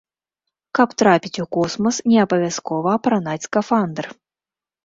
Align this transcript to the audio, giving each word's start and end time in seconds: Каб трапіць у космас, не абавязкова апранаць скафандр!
Каб 0.77 0.89
трапіць 1.01 1.41
у 1.43 1.45
космас, 1.57 1.95
не 2.13 2.17
абавязкова 2.25 2.97
апранаць 3.01 3.39
скафандр! 3.47 4.05